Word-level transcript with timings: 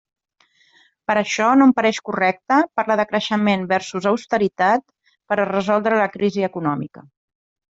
Per 1.09 1.15
això, 1.21 1.49
no 1.59 1.67
em 1.69 1.73
pareix 1.79 1.99
correcte 2.09 2.57
parlar 2.79 2.95
de 3.01 3.05
creixement 3.11 3.67
versus 3.75 4.09
austeritat 4.13 4.83
per 5.11 5.39
a 5.41 5.47
resoldre 5.53 6.01
la 6.03 6.09
crisi 6.17 6.49
econòmica. 6.51 7.07